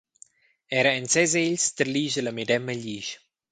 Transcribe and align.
Era 0.83 0.91
en 1.01 1.05
ses 1.15 1.35
egls 1.43 1.65
tarlischa 1.77 2.25
la 2.25 2.35
medema 2.39 2.79
glisch. 2.83 3.11